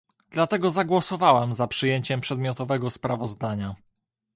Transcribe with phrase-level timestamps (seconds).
[0.31, 3.75] Dlatego zagłosowałam za przyjęciem przedmiotowego sprawozdania